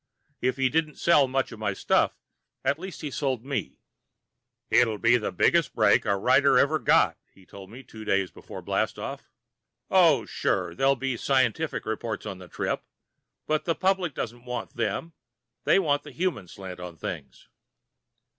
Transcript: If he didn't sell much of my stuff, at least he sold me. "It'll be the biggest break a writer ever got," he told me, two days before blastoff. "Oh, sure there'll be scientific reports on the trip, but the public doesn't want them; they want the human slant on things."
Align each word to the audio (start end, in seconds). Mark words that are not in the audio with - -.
If 0.41 0.57
he 0.57 0.67
didn't 0.67 0.95
sell 0.95 1.27
much 1.27 1.51
of 1.51 1.59
my 1.59 1.73
stuff, 1.73 2.17
at 2.65 2.79
least 2.79 3.01
he 3.01 3.11
sold 3.11 3.45
me. 3.45 3.77
"It'll 4.71 4.97
be 4.97 5.15
the 5.17 5.31
biggest 5.31 5.75
break 5.75 6.05
a 6.05 6.17
writer 6.17 6.57
ever 6.57 6.79
got," 6.79 7.19
he 7.31 7.45
told 7.45 7.69
me, 7.69 7.83
two 7.83 8.03
days 8.03 8.31
before 8.31 8.63
blastoff. 8.63 9.29
"Oh, 9.91 10.25
sure 10.25 10.73
there'll 10.73 10.95
be 10.95 11.17
scientific 11.17 11.85
reports 11.85 12.25
on 12.25 12.39
the 12.39 12.47
trip, 12.47 12.81
but 13.45 13.65
the 13.65 13.75
public 13.75 14.15
doesn't 14.15 14.45
want 14.45 14.71
them; 14.75 15.13
they 15.65 15.77
want 15.77 16.01
the 16.01 16.09
human 16.09 16.47
slant 16.47 16.79
on 16.79 16.97
things." 16.97 17.47